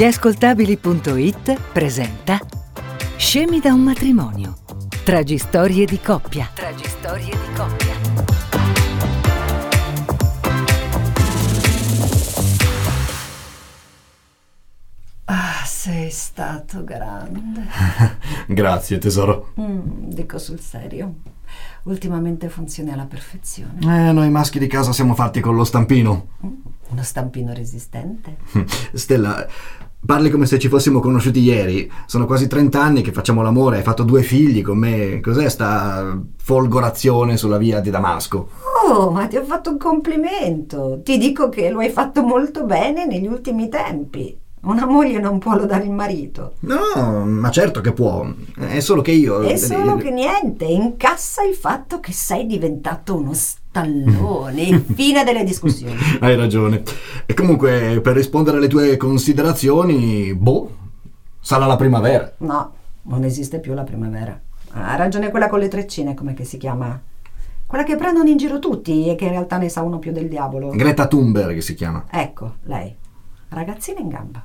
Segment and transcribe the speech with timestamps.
[0.00, 0.04] Gli
[1.74, 2.38] presenta
[3.18, 4.56] Scemi da un matrimonio.
[5.04, 6.48] Tragistorie di coppia.
[6.54, 7.92] Tragistorie di coppia.
[15.26, 17.66] Ah, sei stato grande.
[18.48, 19.52] Grazie, tesoro.
[19.60, 19.80] Mm,
[20.12, 21.16] dico sul serio.
[21.82, 24.08] Ultimamente funzioni alla perfezione.
[24.08, 26.28] Eh, noi maschi di casa siamo fatti con lo stampino.
[26.46, 26.52] Mm,
[26.88, 28.38] uno stampino resistente.
[28.94, 29.46] Stella,
[30.04, 31.90] Parli come se ci fossimo conosciuti ieri.
[32.06, 35.20] Sono quasi 30 anni che facciamo l'amore, hai fatto due figli con me.
[35.20, 38.48] Cos'è sta folgorazione sulla via di Damasco?
[38.86, 41.00] Oh, ma ti ho fatto un complimento.
[41.04, 44.36] Ti dico che lo hai fatto molto bene negli ultimi tempi.
[44.62, 46.54] Una moglie non può lodare il marito.
[46.60, 48.26] No, ma certo che può.
[48.56, 49.40] È solo che io.
[49.40, 53.32] È solo che niente, incassa il fatto che sei diventato uno
[53.70, 54.80] stallone.
[54.94, 55.96] Fine delle discussioni.
[56.20, 56.82] Hai ragione.
[57.24, 60.76] E comunque, per rispondere alle tue considerazioni, boh,
[61.40, 62.32] sarà la primavera.
[62.38, 64.38] No, non esiste più la primavera.
[64.72, 67.00] Ha ragione quella con le treccine, come si chiama?
[67.66, 70.28] Quella che prendono in giro tutti e che in realtà ne sa uno più del
[70.28, 70.70] diavolo.
[70.70, 72.04] Greta Thunberg si chiama.
[72.10, 72.94] Ecco, lei.
[73.48, 74.44] Ragazzina in gamba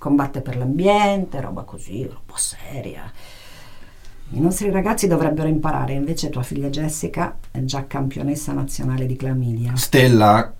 [0.00, 3.12] combatte per l'ambiente, roba così, roba seria.
[4.32, 9.74] I nostri ragazzi dovrebbero imparare, invece tua figlia Jessica è già campionessa nazionale di clamidia.
[9.74, 10.54] Stella,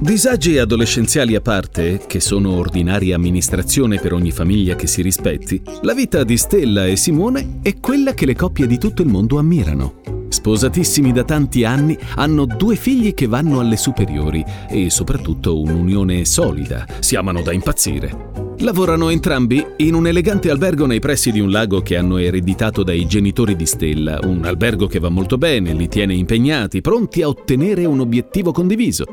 [0.00, 5.94] Disagi adolescenziali a parte, che sono ordinaria amministrazione per ogni famiglia che si rispetti, la
[5.94, 10.05] vita di Stella e Simone è quella che le coppie di tutto il mondo ammirano.
[10.36, 16.84] Sposatissimi da tanti anni, hanno due figli che vanno alle superiori e soprattutto un'unione solida,
[16.98, 18.54] si amano da impazzire.
[18.58, 23.06] Lavorano entrambi in un elegante albergo nei pressi di un lago che hanno ereditato dai
[23.06, 27.86] genitori di Stella, un albergo che va molto bene, li tiene impegnati, pronti a ottenere
[27.86, 29.04] un obiettivo condiviso.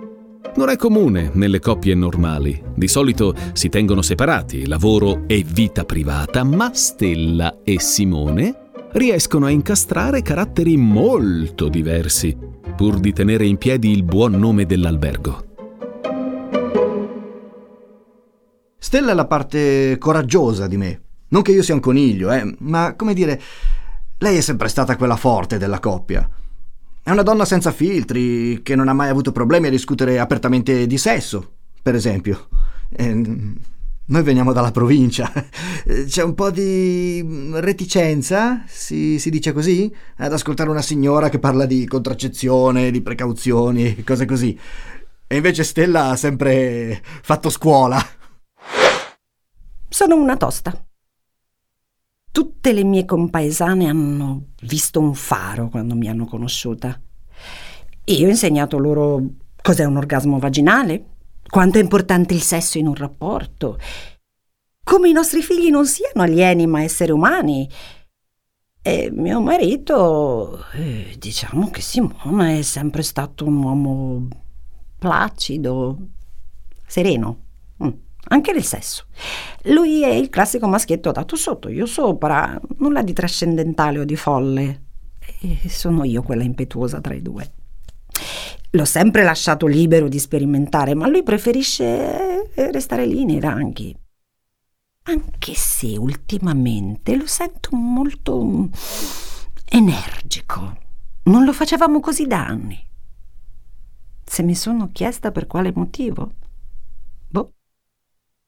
[0.57, 2.61] Non è comune nelle coppie normali.
[2.75, 8.57] Di solito si tengono separati, lavoro e vita privata, ma Stella e Simone
[8.93, 12.37] riescono a incastrare caratteri molto diversi,
[12.75, 15.51] pur di tenere in piedi il buon nome dell'albergo.
[18.77, 21.01] Stella è la parte coraggiosa di me.
[21.29, 23.41] Non che io sia un coniglio, eh, ma come dire,
[24.19, 26.29] lei è sempre stata quella forte della coppia.
[27.01, 30.97] È una donna senza filtri, che non ha mai avuto problemi a discutere apertamente di
[30.99, 32.47] sesso, per esempio.
[32.89, 33.55] Eh,
[34.05, 35.31] noi veniamo dalla provincia.
[36.07, 41.65] C'è un po' di reticenza, si, si, dice così, ad ascoltare una signora che parla
[41.65, 44.57] di contraccezione, di precauzioni, cose così.
[45.27, 47.99] E invece Stella ha sempre fatto scuola.
[49.87, 50.73] Sono una tosta.
[52.31, 56.99] Tutte le mie compaesane hanno visto un faro quando mi hanno conosciuta.
[58.05, 59.23] Io ho insegnato loro
[59.61, 61.12] cos'è un orgasmo vaginale,
[61.53, 63.77] quanto è importante il sesso in un rapporto,
[64.83, 67.69] come i nostri figli non siano alieni ma esseri umani.
[68.81, 74.27] E mio marito, eh, diciamo che Simone è sempre stato un uomo
[74.97, 75.95] placido,
[76.87, 77.37] sereno,
[77.83, 77.89] mm,
[78.29, 79.05] anche nel sesso.
[79.65, 84.85] Lui è il classico maschietto dato sotto, io sopra, nulla di trascendentale o di folle.
[85.39, 87.62] E sono io quella impetuosa tra i due.
[88.75, 93.95] L'ho sempre lasciato libero di sperimentare, ma lui preferisce eh, restare lì nei ranghi.
[95.03, 98.65] Anche se ultimamente lo sento molto mm,
[99.65, 100.77] energico.
[101.25, 102.83] Non lo facevamo così da anni.
[104.25, 106.31] Se mi sono chiesta per quale motivo?
[107.27, 107.53] Boh.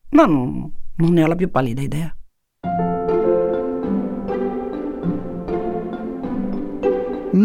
[0.10, 2.18] Ma non, non ne ho la più pallida idea.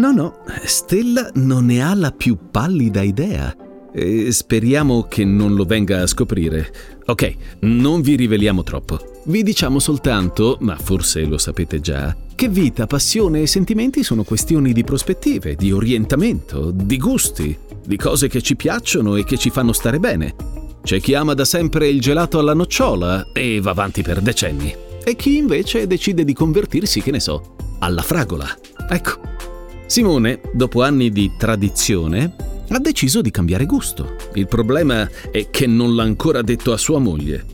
[0.01, 3.55] No, no, Stella non ne ha la più pallida idea.
[3.93, 6.73] E speriamo che non lo venga a scoprire.
[7.05, 9.21] Ok, non vi riveliamo troppo.
[9.25, 14.73] Vi diciamo soltanto, ma forse lo sapete già, che vita, passione e sentimenti sono questioni
[14.73, 17.55] di prospettive, di orientamento, di gusti,
[17.85, 20.33] di cose che ci piacciono e che ci fanno stare bene.
[20.81, 24.73] C'è chi ama da sempre il gelato alla nocciola e va avanti per decenni.
[25.03, 28.47] E chi invece decide di convertirsi, che ne so, alla fragola.
[28.89, 29.29] Ecco,
[29.91, 32.33] Simone, dopo anni di tradizione,
[32.69, 34.15] ha deciso di cambiare gusto.
[34.35, 37.45] Il problema è che non l'ha ancora detto a sua moglie.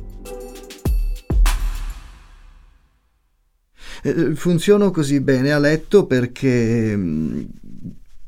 [4.04, 7.42] Eh, funziono così bene a letto perché mm,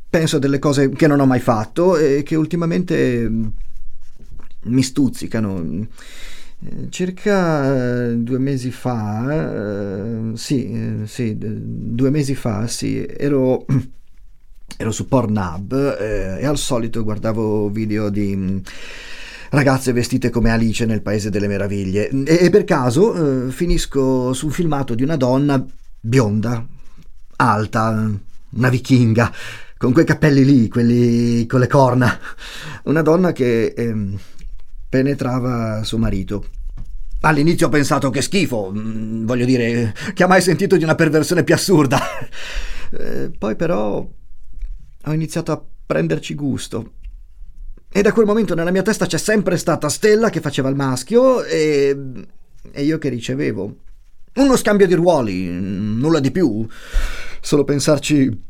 [0.09, 3.45] penso a delle cose che non ho mai fatto e che ultimamente mm,
[4.63, 5.87] mi stuzzicano.
[6.65, 13.67] Eh, circa eh, due mesi fa, sì, sì, due mesi fa, sì, ero
[14.81, 18.57] ero su Pornhub eh, e al solito guardavo video di mm,
[19.49, 24.45] ragazze vestite come Alice nel Paese delle Meraviglie e, e per caso eh, finisco su
[24.45, 25.61] un filmato di una donna
[25.99, 26.65] bionda,
[27.35, 28.09] alta,
[28.51, 29.33] una vichinga,
[29.77, 32.17] con quei capelli lì, quelli con le corna,
[32.83, 33.95] una donna che eh,
[34.87, 36.45] penetrava suo marito.
[37.19, 41.43] All'inizio ho pensato che schifo, mm, voglio dire, che ha mai sentito di una perversione
[41.43, 41.99] più assurda.
[42.91, 44.03] Eh, poi però
[45.05, 46.93] ho iniziato a prenderci gusto.
[47.91, 51.43] E da quel momento nella mia testa c'è sempre stata Stella che faceva il maschio
[51.43, 51.97] e,
[52.71, 53.77] e io che ricevevo.
[54.35, 56.67] Uno scambio di ruoli, nulla di più.
[57.41, 58.43] Solo pensarci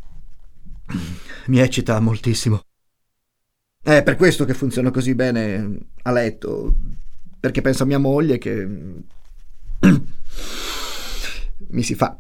[1.47, 2.61] mi eccita moltissimo.
[3.81, 6.75] È per questo che funziona così bene a letto,
[7.39, 8.67] perché penso a mia moglie che
[11.69, 12.19] mi si fa.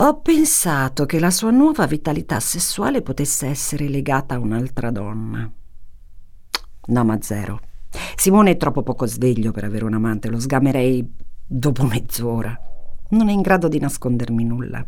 [0.00, 5.50] Ho pensato che la sua nuova vitalità sessuale potesse essere legata a un'altra donna.
[6.86, 7.58] No, ma zero.
[8.14, 11.04] Simone è troppo poco sveglio per avere un amante, lo sgamerei
[11.44, 12.56] dopo mezz'ora.
[13.08, 14.86] Non è in grado di nascondermi nulla.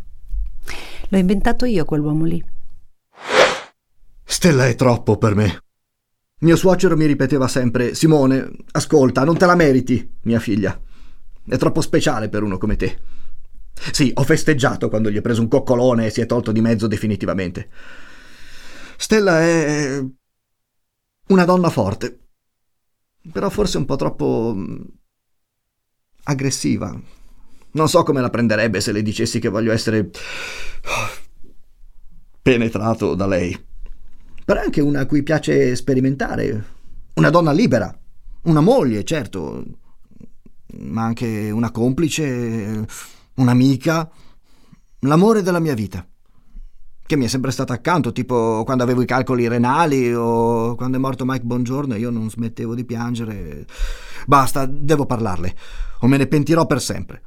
[1.09, 2.45] L'ho inventato io quell'uomo lì.
[4.23, 5.63] Stella è troppo per me.
[6.43, 10.81] Mio suocero mi ripeteva sempre: Simone, ascolta, non te la meriti, mia figlia.
[11.45, 13.19] È troppo speciale per uno come te.
[13.93, 16.87] Sì, ho festeggiato quando gli ho preso un coccolone e si è tolto di mezzo
[16.87, 17.69] definitivamente.
[18.97, 20.05] Stella è
[21.29, 22.19] una donna forte,
[23.33, 24.81] però forse un po' troppo mm,
[26.25, 26.99] aggressiva.
[27.73, 30.11] Non so come la prenderebbe se le dicessi che voglio essere
[32.43, 33.59] penetrato da lei.
[34.45, 36.79] Però è anche una a cui piace sperimentare.
[37.15, 37.97] Una donna libera.
[38.43, 39.63] Una moglie, certo,
[40.79, 42.87] ma anche una complice
[43.41, 44.11] un'amica,
[45.01, 46.07] l'amore della mia vita,
[47.05, 51.01] che mi è sempre stata accanto, tipo quando avevo i calcoli renali o quando è
[51.01, 53.67] morto Mike Bongiorno io non smettevo di piangere.
[54.27, 55.57] Basta, devo parlarle,
[56.01, 57.23] o me ne pentirò per sempre.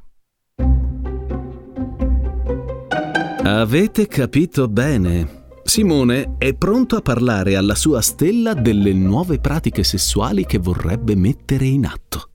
[3.42, 5.42] Avete capito bene.
[5.64, 11.66] Simone è pronto a parlare alla sua stella delle nuove pratiche sessuali che vorrebbe mettere
[11.66, 12.33] in atto.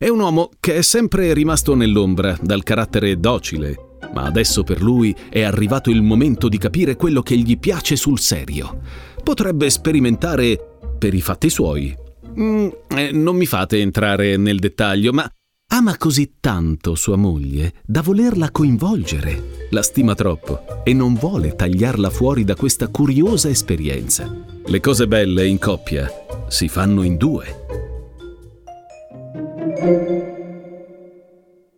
[0.00, 5.12] È un uomo che è sempre rimasto nell'ombra, dal carattere docile, ma adesso per lui
[5.28, 8.82] è arrivato il momento di capire quello che gli piace sul serio.
[9.24, 10.56] Potrebbe sperimentare
[10.96, 11.92] per i fatti suoi.
[12.38, 15.28] Mm, eh, non mi fate entrare nel dettaglio, ma
[15.72, 19.66] ama così tanto sua moglie da volerla coinvolgere.
[19.70, 24.32] La stima troppo e non vuole tagliarla fuori da questa curiosa esperienza.
[24.64, 26.08] Le cose belle in coppia
[26.46, 27.87] si fanno in due.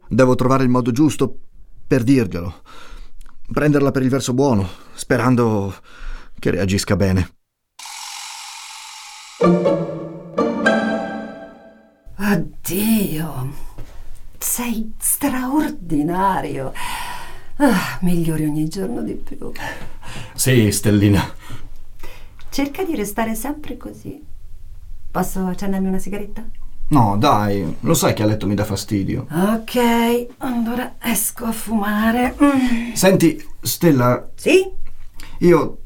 [0.08, 1.38] Devo trovare il modo giusto
[1.86, 2.62] per dirglielo.
[3.52, 5.74] Prenderla per il verso buono, sperando
[6.38, 7.30] che reagisca bene.
[12.16, 13.52] Addio,
[14.38, 16.72] sei straordinario.
[17.56, 19.52] Ah, migliori ogni giorno di più.
[20.34, 21.22] Sì, Stellina.
[22.48, 24.22] Cerca di restare sempre così.
[25.10, 26.44] Posso accendermi una sigaretta?
[26.90, 29.26] No, dai, lo sai che a letto mi dà fastidio.
[29.30, 32.34] Ok, allora esco a fumare.
[32.42, 32.92] Mm.
[32.94, 34.28] Senti, Stella.
[34.34, 34.68] Sì?
[35.38, 35.78] Io.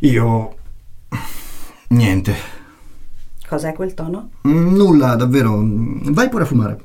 [0.00, 0.56] Io.
[1.88, 2.34] Niente.
[3.46, 4.30] Cos'è quel tono?
[4.48, 5.62] Mm, nulla, davvero.
[5.62, 6.84] Vai pure a fumare.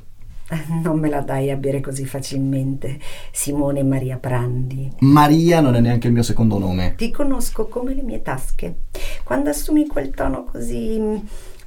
[0.84, 3.00] Non me la dai a bere così facilmente.
[3.32, 4.88] Simone Maria Prandi.
[5.00, 6.94] Maria non è neanche il mio secondo nome.
[6.96, 8.82] Ti conosco come le mie tasche.
[9.24, 11.00] Quando assumi quel tono così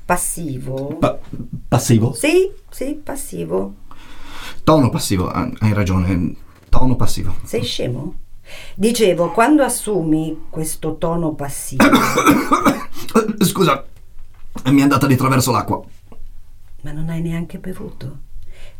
[0.05, 0.97] passivo.
[0.99, 1.17] Pa-
[1.67, 2.13] passivo?
[2.13, 3.75] Sì, sì, passivo.
[4.63, 6.35] Tono passivo, ah, hai ragione.
[6.69, 7.35] Tono passivo.
[7.43, 8.15] Sei scemo?
[8.75, 11.83] Dicevo, quando assumi questo tono passivo.
[13.39, 13.83] Scusa,
[14.65, 15.81] mi è andata di traverso l'acqua.
[16.81, 18.19] Ma non hai neanche bevuto?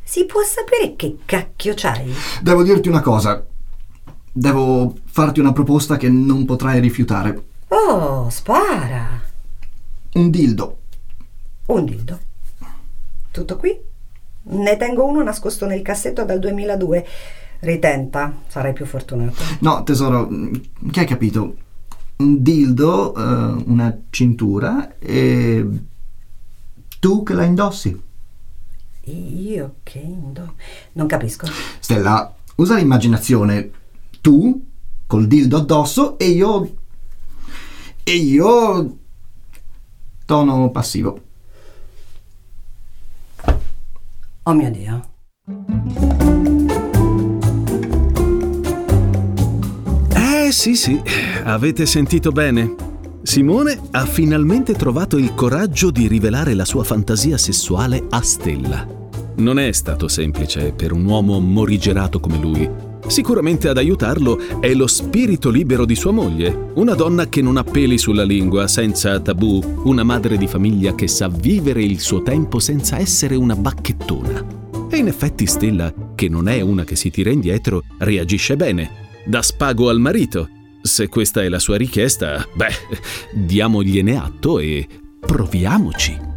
[0.03, 2.13] Si può sapere che cacchio c'hai?
[2.41, 3.43] Devo dirti una cosa.
[4.31, 7.43] Devo farti una proposta che non potrai rifiutare.
[7.69, 9.21] Oh, spara!
[10.13, 10.79] Un dildo.
[11.67, 12.19] Un dildo.
[13.31, 13.77] Tutto qui?
[14.43, 17.05] Ne tengo uno nascosto nel cassetto dal 2002.
[17.59, 19.43] Ritenta, sarai più fortunato.
[19.59, 20.27] No, tesoro,
[20.91, 21.55] che hai capito?
[22.17, 25.67] un dildo, uh, una cintura e
[26.99, 28.01] tu che la indossi.
[29.07, 30.55] Io che indo...
[30.93, 31.47] Non capisco.
[31.79, 33.69] Stella, usa l'immaginazione.
[34.21, 34.65] Tu
[35.05, 36.75] col dildo addosso e io...
[38.03, 38.97] E io...
[40.25, 41.21] Tono passivo.
[44.47, 45.01] Oh mio Dio.
[50.13, 51.01] Eh sì sì,
[51.43, 52.75] avete sentito bene.
[53.23, 58.87] Simone ha finalmente trovato il coraggio di rivelare la sua fantasia sessuale a Stella.
[59.37, 62.84] Non è stato semplice per un uomo morigerato come lui.
[63.07, 67.63] Sicuramente ad aiutarlo è lo spirito libero di sua moglie, una donna che non ha
[67.63, 72.59] peli sulla lingua, senza tabù, una madre di famiglia che sa vivere il suo tempo
[72.59, 74.63] senza essere una bacchettona.
[74.89, 79.03] E in effetti Stella, che non è una che si tira indietro, reagisce bene.
[79.25, 80.49] Dà spago al marito.
[80.81, 82.73] Se questa è la sua richiesta, beh,
[83.33, 84.87] diamogliene atto e
[85.19, 86.34] proviamoci.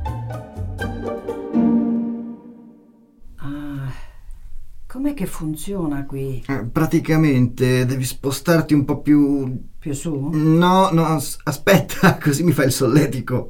[4.88, 6.42] Com'è che funziona qui?
[6.48, 9.66] Eh, praticamente devi spostarti un po' più...
[9.78, 10.30] Più su?
[10.32, 13.48] No, no, as- aspetta, così mi fai il solletico.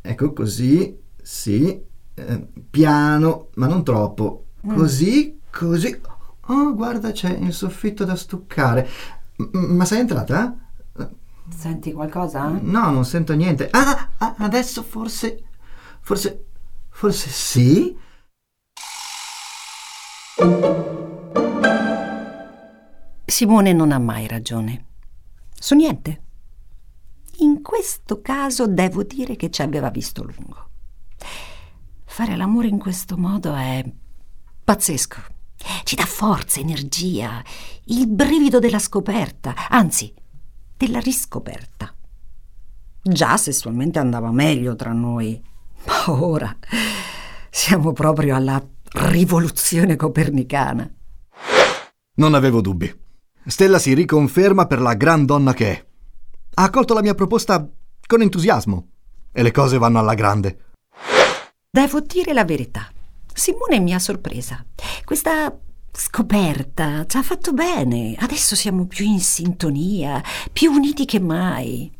[0.00, 1.80] Ecco così, sì,
[2.14, 4.46] eh, piano, ma non troppo.
[4.66, 6.00] Così, così.
[6.48, 8.88] Oh, guarda, c'è il soffitto da stuccare.
[9.36, 10.56] M- ma sei entrata?
[11.48, 12.48] Senti qualcosa?
[12.60, 13.68] No, non sento niente.
[13.70, 15.44] Ah, ah, adesso forse.
[16.00, 16.44] Forse.
[16.88, 17.96] Forse sì?
[23.24, 24.84] Simone non ha mai ragione.
[25.58, 26.24] Su niente.
[27.38, 30.68] In questo caso devo dire che ci aveva visto lungo.
[32.04, 33.82] Fare l'amore in questo modo è
[34.62, 35.22] pazzesco.
[35.84, 37.42] Ci dà forza, energia,
[37.84, 40.12] il brivido della scoperta, anzi,
[40.76, 41.94] della riscoperta.
[43.00, 45.42] Già sessualmente andava meglio tra noi,
[45.86, 46.54] ma ora
[47.48, 48.62] siamo proprio alla
[48.96, 50.90] rivoluzione copernicana.
[52.14, 52.92] Non avevo dubbi.
[53.46, 55.86] Stella si riconferma per la gran donna che è.
[56.54, 57.68] Ha accolto la mia proposta
[58.06, 58.88] con entusiasmo
[59.30, 60.72] e le cose vanno alla grande.
[61.70, 62.90] Devo dire la verità.
[63.32, 64.64] Simone mi ha sorpresa.
[65.04, 65.54] Questa
[65.92, 68.16] scoperta ci ha fatto bene.
[68.18, 71.92] Adesso siamo più in sintonia, più uniti che mai.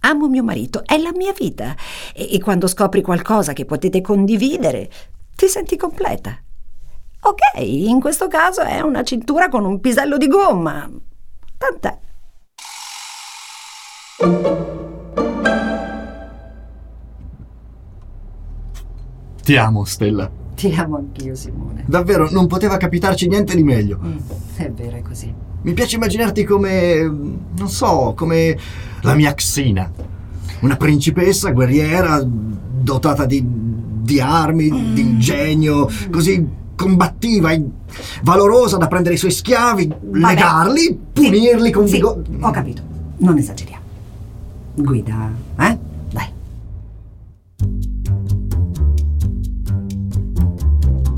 [0.00, 1.74] Amo mio marito, è la mia vita.
[2.14, 4.90] E, e quando scopri qualcosa che potete condividere,
[5.36, 6.36] ti senti completa.
[7.20, 10.90] Ok, in questo caso è una cintura con un pisello di gomma.
[11.58, 11.98] Tant'è.
[19.42, 20.30] Ti amo, Stella.
[20.54, 21.84] Ti amo anch'io, Simone.
[21.86, 23.98] Davvero, non poteva capitarci niente di meglio.
[24.02, 24.16] Mm,
[24.56, 25.32] è vero, è così.
[25.62, 27.02] Mi piace immaginarti come.
[27.02, 28.58] non so, come
[29.02, 29.90] la mia Xina.
[30.60, 33.44] Una principessa guerriera dotata di,
[34.06, 37.64] di armi, di ingegno, così combattiva e
[38.22, 42.22] valorosa da prendere i suoi schiavi, legarli, punirli con sì, vigore.
[42.40, 42.82] Ho capito,
[43.18, 43.84] non esageriamo.
[44.76, 45.78] Guida, eh?
[46.12, 46.28] Dai.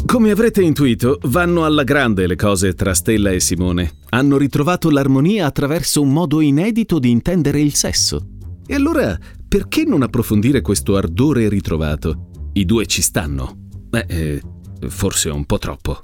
[0.06, 3.90] Come avrete intuito, vanno alla grande le cose tra Stella e Simone.
[4.08, 8.26] Hanno ritrovato l'armonia attraverso un modo inedito di intendere il sesso.
[8.66, 12.27] E allora, perché non approfondire questo ardore ritrovato?
[12.52, 13.54] I due ci stanno.
[13.56, 14.42] Beh, eh,
[14.88, 16.00] forse un po' troppo.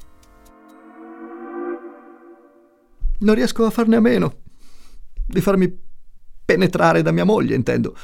[3.19, 4.41] Non riesco a farne a meno.
[5.27, 5.73] Di farmi
[6.45, 7.95] penetrare da mia moglie, intendo.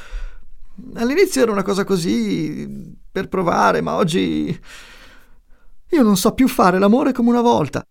[0.95, 4.59] All'inizio era una cosa così, per provare, ma oggi...
[5.93, 7.85] Io non so più fare l'amore come una volta.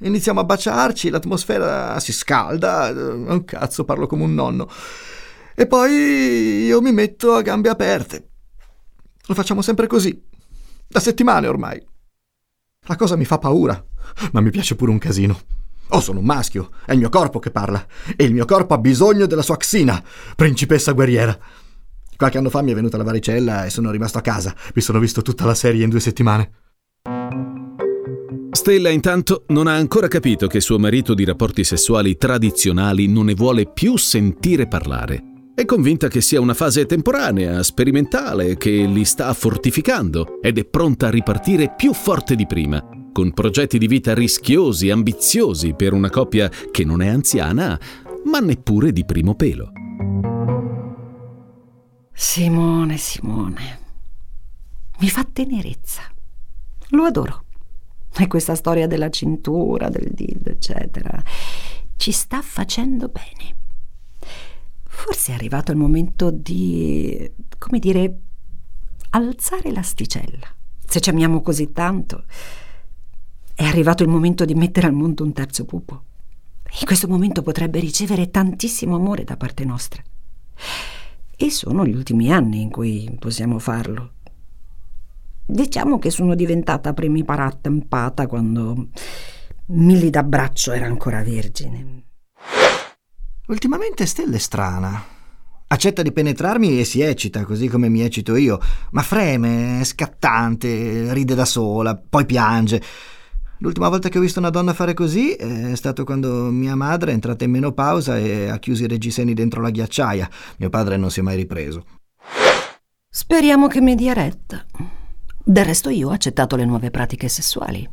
[0.00, 4.68] Iniziamo a baciarci, l'atmosfera si scalda, un cazzo, parlo come un nonno.
[5.54, 8.28] E poi io mi metto a gambe aperte.
[9.26, 10.22] Lo facciamo sempre così,
[10.86, 11.84] da settimane ormai.
[12.88, 13.84] La cosa mi fa paura,
[14.32, 15.40] ma mi piace pure un casino.
[15.88, 17.84] Oh, sono un maschio, è il mio corpo che parla,
[18.16, 20.02] e il mio corpo ha bisogno della sua Xina,
[20.36, 21.36] principessa guerriera.
[22.16, 24.54] Qualche anno fa mi è venuta la varicella e sono rimasto a casa.
[24.74, 26.50] Mi sono visto tutta la serie in due settimane.
[28.52, 33.34] Stella intanto non ha ancora capito che suo marito di rapporti sessuali tradizionali non ne
[33.34, 35.35] vuole più sentire parlare.
[35.56, 41.06] È convinta che sia una fase temporanea, sperimentale, che li sta fortificando ed è pronta
[41.06, 46.50] a ripartire più forte di prima, con progetti di vita rischiosi, ambiziosi per una coppia
[46.70, 47.80] che non è anziana,
[48.26, 49.72] ma neppure di primo pelo.
[52.12, 53.78] Simone, Simone,
[54.98, 56.02] mi fa tenerezza.
[56.90, 57.44] Lo adoro.
[58.14, 61.18] E questa storia della cintura, del dildo, eccetera.
[61.96, 63.64] ci sta facendo bene.
[64.98, 68.18] Forse è arrivato il momento di, come dire,
[69.10, 70.48] alzare l'asticella.
[70.84, 72.24] Se ci amiamo così tanto,
[73.54, 76.02] è arrivato il momento di mettere al mondo un terzo pupo.
[76.80, 80.02] In questo momento potrebbe ricevere tantissimo amore da parte nostra.
[81.36, 84.12] E sono gli ultimi anni in cui possiamo farlo.
[85.44, 88.88] Diciamo che sono diventata primipara attempata quando
[89.66, 92.02] Milly d'abbraccio era ancora vergine.
[93.48, 95.04] Ultimamente Stella è strana.
[95.68, 98.58] Accetta di penetrarmi e si eccita, così come mi eccito io,
[98.90, 102.82] ma freme, è scattante, ride da sola, poi piange.
[103.58, 107.14] L'ultima volta che ho visto una donna fare così è stato quando mia madre è
[107.14, 110.28] entrata in menopausa e ha chiuso i reggiseni dentro la ghiacciaia.
[110.56, 111.84] Mio padre non si è mai ripreso.
[113.08, 114.66] Speriamo che mi dia retta.
[115.44, 117.88] Del resto io ho accettato le nuove pratiche sessuali.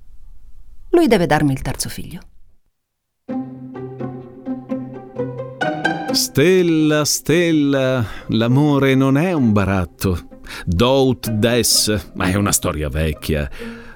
[0.90, 2.22] Lui deve darmi il terzo figlio.
[6.14, 10.28] Stella, Stella, l'amore non è un baratto.
[10.64, 13.50] Dout des, ma è una storia vecchia.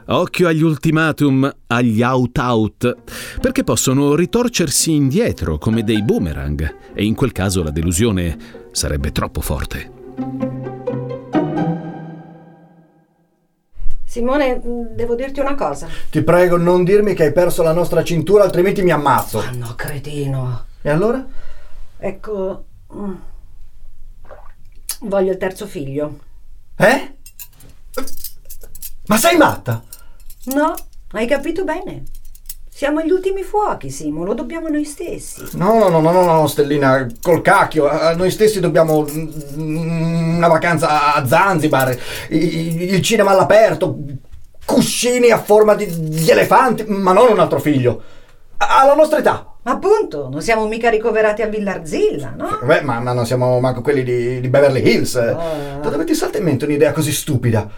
[0.08, 2.96] Occhio agli ultimatum, agli out-out,
[3.40, 8.36] perché possono ritorcersi indietro come dei boomerang e in quel caso la delusione
[8.72, 9.92] sarebbe troppo forte.
[14.06, 14.60] Simone,
[14.96, 15.88] devo dirti una cosa.
[16.10, 19.38] Ti prego, non dirmi che hai perso la nostra cintura, altrimenti mi ammazzo.
[19.38, 20.66] Ah no, cretino.
[20.82, 21.46] E allora?
[22.00, 22.66] Ecco.
[22.94, 23.16] mm,
[25.02, 26.20] Voglio il terzo figlio.
[26.78, 27.16] Eh?
[29.08, 29.84] Ma sei matta?
[30.46, 30.74] No,
[31.12, 32.04] hai capito bene.
[32.70, 35.44] Siamo agli ultimi fuochi, Simo, lo dobbiamo noi stessi.
[35.54, 37.88] No, no, no, no, no, no, Stellina, col cacchio.
[37.88, 39.06] A noi stessi dobbiamo
[39.56, 41.98] una vacanza a Zanzibar,
[42.30, 43.98] il cinema all'aperto,
[44.64, 48.04] cuscini a forma di, di elefanti, ma non un altro figlio.
[48.58, 49.57] Alla nostra età.
[49.68, 52.58] Ma appunto, non siamo mica ricoverati a Villarzilla, no?
[52.64, 55.16] Beh, ma, ma non siamo manco quelli di, di Beverly Hills.
[55.18, 55.80] Ah.
[55.82, 57.70] Da dove ti salta in mente un'idea così stupida?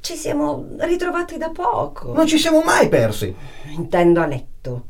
[0.00, 2.12] Ci siamo ritrovati da poco.
[2.12, 3.32] Non ci siamo mai persi.
[3.76, 4.86] Intendo a letto.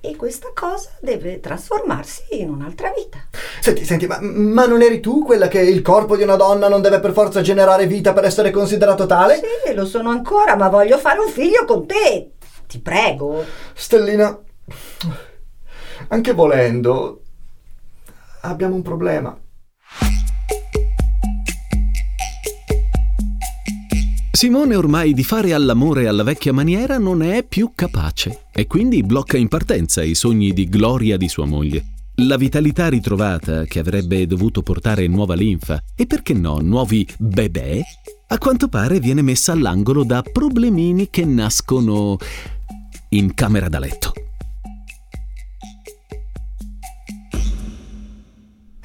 [0.00, 3.18] E questa cosa deve trasformarsi in un'altra vita.
[3.60, 6.80] Senti, senti, ma, ma non eri tu quella che il corpo di una donna non
[6.80, 9.40] deve per forza generare vita per essere considerato tale?
[9.64, 12.34] Sì, lo sono ancora, ma voglio fare un figlio con te.
[12.68, 13.44] Ti prego.
[13.74, 14.38] Stellina,
[16.08, 17.22] anche volendo,
[18.42, 19.38] abbiamo un problema.
[24.36, 29.38] Simone ormai di fare all'amore alla vecchia maniera non è più capace e quindi blocca
[29.38, 31.94] in partenza i sogni di gloria di sua moglie.
[32.16, 37.80] La vitalità ritrovata, che avrebbe dovuto portare nuova linfa e perché no, nuovi bebè,
[38.28, 42.18] a quanto pare viene messa all'angolo da problemini che nascono
[43.10, 44.25] in camera da letto.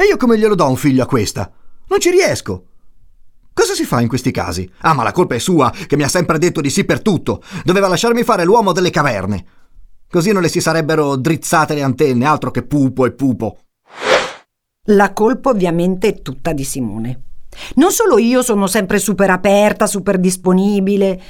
[0.02, 1.52] E io come glielo do un figlio a questa?
[1.90, 2.66] Non ci riesco.
[3.54, 4.68] Cosa si fa in questi casi?
[4.80, 7.44] Ah, ma la colpa è sua, che mi ha sempre detto di sì per tutto.
[7.64, 9.46] Doveva lasciarmi fare l'uomo delle caverne.
[10.10, 13.60] Così non le si sarebbero drizzate le antenne, altro che pupo e pupo.
[14.86, 17.22] La colpa ovviamente è tutta di Simone.
[17.76, 21.22] Non solo io sono sempre super aperta, super disponibile.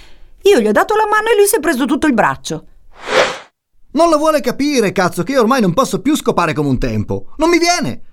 [0.44, 2.68] Io gli ho dato la mano e lui si è preso tutto il braccio.
[3.92, 7.34] Non lo vuole capire, cazzo, che io ormai non posso più scopare come un tempo.
[7.36, 8.04] Non mi viene.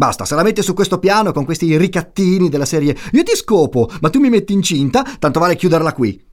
[0.00, 3.86] Basta, se la metti su questo piano con questi ricattini della serie io ti scopo,
[4.00, 6.26] ma tu mi metti incinta, tanto vale chiuderla qui.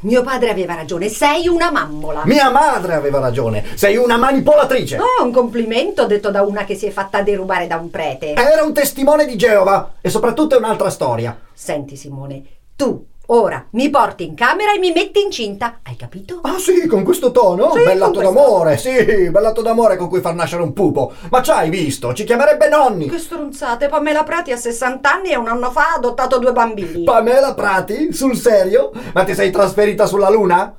[0.00, 2.22] Mio padre aveva ragione, sei una mammola.
[2.24, 4.98] Mia madre aveva ragione, sei una manipolatrice.
[4.98, 8.32] Oh, un complimento detto da una che si è fatta derubare da un prete.
[8.32, 11.38] Era un testimone di Geova e soprattutto è un'altra storia.
[11.52, 12.42] Senti, Simone,
[12.74, 15.80] tu ora mi porti in camera e mi metti incinta.
[15.82, 16.40] Hai capito?
[16.42, 17.72] Ah sì, con questo tono?
[17.72, 18.10] Sì, questo.
[18.10, 21.12] d'amore, sì, bell'atto d'amore con cui far nascere un pupo.
[21.30, 22.12] Ma ci hai visto?
[22.12, 23.08] Ci chiamerebbe nonni.
[23.08, 27.04] Che stronzate, Pamela Prati a 60 anni e un anno fa ha adottato due bambini.
[27.04, 28.12] Pamela Prati?
[28.12, 28.92] Sul serio?
[29.12, 30.76] Ma ti sei trasferita sulla luna?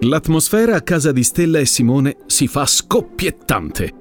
[0.00, 3.92] L'atmosfera a casa di Stella e Simone si fa scoppiettante.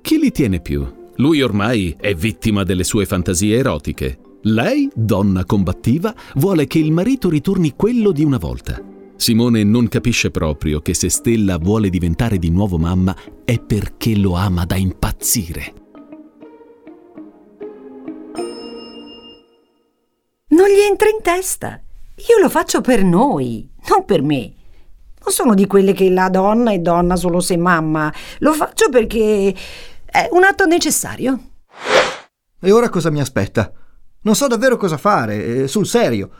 [0.00, 0.99] Chi li tiene più?
[1.20, 4.18] Lui ormai è vittima delle sue fantasie erotiche.
[4.44, 8.82] Lei, donna combattiva, vuole che il marito ritorni quello di una volta.
[9.16, 14.32] Simone non capisce proprio che se Stella vuole diventare di nuovo mamma è perché lo
[14.32, 15.74] ama da impazzire.
[20.48, 21.82] Non gli entra in testa.
[22.30, 24.54] Io lo faccio per noi, non per me.
[25.22, 28.10] Non sono di quelle che la donna è donna solo se mamma.
[28.38, 29.54] Lo faccio perché
[30.10, 31.38] è un atto necessario.
[32.60, 33.72] E ora cosa mi aspetta?
[34.22, 36.30] Non so davvero cosa fare, eh, sul serio.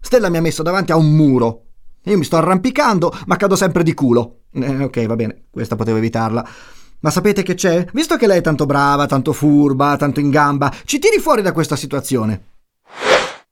[0.00, 1.66] Stella mi ha messo davanti a un muro.
[2.04, 4.40] Io mi sto arrampicando, ma cado sempre di culo.
[4.52, 6.46] Eh, ok, va bene, questa potevo evitarla.
[7.00, 7.86] Ma sapete che c'è?
[7.92, 11.52] Visto che lei è tanto brava, tanto furba, tanto in gamba, ci tiri fuori da
[11.52, 12.50] questa situazione.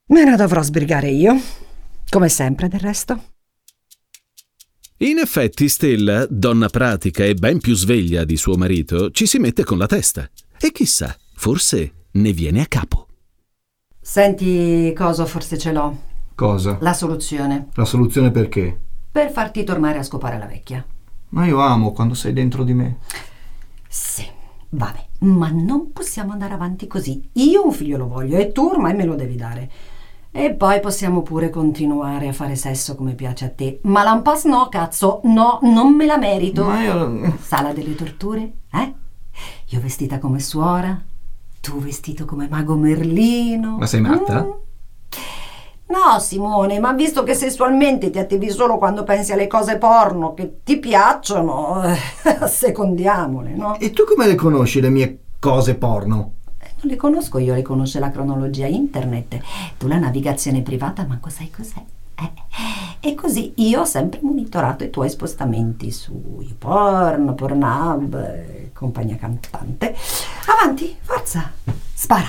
[0.06, 1.40] Me la dovrò sbrigare io.
[2.08, 3.29] Come sempre, del resto.
[5.02, 9.64] In effetti, Stella, donna pratica e ben più sveglia di suo marito, ci si mette
[9.64, 10.28] con la testa.
[10.60, 13.06] E chissà, forse ne viene a capo.
[13.98, 15.98] Senti, cosa forse ce l'ho.
[16.34, 16.76] Cosa?
[16.82, 17.68] La soluzione.
[17.76, 18.78] La soluzione perché?
[19.10, 20.84] Per farti tornare a scopare la vecchia.
[21.30, 22.98] Ma io amo quando sei dentro di me.
[23.88, 24.26] Sì,
[24.68, 27.26] vabbè, ma non possiamo andare avanti così.
[27.32, 29.70] Io un figlio lo voglio e tu ormai me lo devi dare.
[30.32, 33.80] E poi possiamo pure continuare a fare sesso come piace a te.
[33.82, 36.64] Ma l'ampas no, cazzo, no, non me la merito.
[36.64, 37.36] Ma io...
[37.40, 38.52] Sala delle torture?
[38.72, 38.94] Eh?
[39.70, 41.00] Io vestita come suora,
[41.60, 43.78] tu vestito come mago Merlino.
[43.78, 44.44] Ma sei matta?
[44.44, 44.50] Mm.
[45.90, 50.60] No, Simone, ma visto che sessualmente ti attivi solo quando pensi alle cose porno che
[50.62, 51.98] ti piacciono, eh,
[52.46, 53.76] secondiamole, no?
[53.80, 56.34] E tu come le conosci le mie cose porno?
[56.82, 59.40] Non le conosco io, le conosce la cronologia internet.
[59.76, 61.82] Tu la navigazione privata, manco sai cos'è.
[62.14, 62.32] Eh,
[63.00, 69.94] e così io ho sempre monitorato i tuoi spostamenti su YouPorn, Pornhub, e compagnia cantante.
[70.46, 71.52] Avanti, forza,
[71.94, 72.28] spara.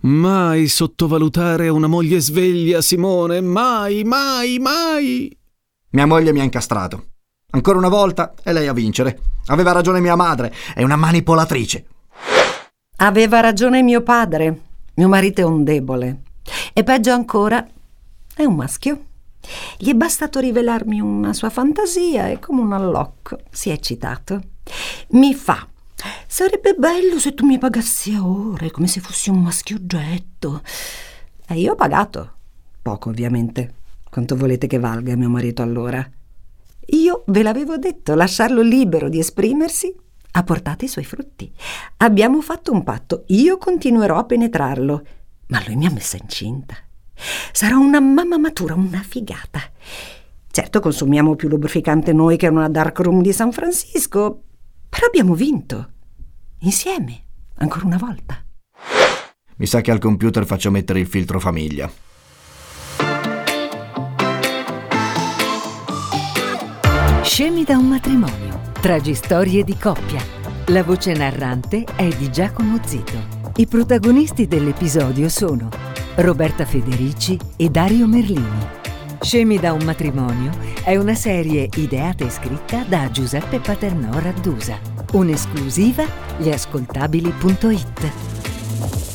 [0.00, 5.38] Mai sottovalutare una moglie sveglia, Simone, mai, mai, mai.
[5.90, 7.04] Mia moglie mi ha incastrato.
[7.50, 9.20] Ancora una volta è lei a vincere.
[9.46, 11.86] Aveva ragione mia madre, è una manipolatrice.
[13.02, 14.60] Aveva ragione mio padre.
[14.96, 16.20] Mio marito è un debole.
[16.74, 17.66] E peggio ancora,
[18.34, 19.04] è un maschio.
[19.78, 24.42] Gli è bastato rivelarmi una sua fantasia e come un allocco si è eccitato.
[25.12, 25.66] Mi fa.
[26.26, 30.60] Sarebbe bello se tu mi pagassi a ore, come se fossi un maschio oggetto.
[31.48, 32.32] E io ho pagato.
[32.82, 33.76] Poco, ovviamente.
[34.10, 36.06] Quanto volete che valga mio marito allora?
[36.88, 39.94] Io ve l'avevo detto, lasciarlo libero di esprimersi
[40.32, 41.52] ha portato i suoi frutti.
[41.98, 45.06] Abbiamo fatto un patto, io continuerò a penetrarlo,
[45.48, 46.76] ma lui mi ha messa incinta.
[47.52, 49.60] Sarò una mamma matura, una figata.
[50.50, 54.42] Certo consumiamo più lubrificante noi che una dark room di San Francisco,
[54.88, 55.90] però abbiamo vinto.
[56.60, 57.22] Insieme,
[57.56, 58.42] ancora una volta.
[59.56, 61.90] Mi sa che al computer faccio mettere il filtro famiglia.
[67.40, 68.60] Scemi da un matrimonio.
[68.82, 70.22] Tragistorie di coppia.
[70.66, 73.18] La voce narrante è di Giacomo Zito.
[73.56, 75.70] I protagonisti dell'episodio sono
[76.16, 78.58] Roberta Federici e Dario Merlini.
[79.22, 80.50] Scemi da un matrimonio
[80.84, 84.78] è una serie ideata e scritta da Giuseppe Paternò Raddusa.
[85.12, 86.04] Un'esclusiva
[86.36, 89.09] gliascoltabili.it.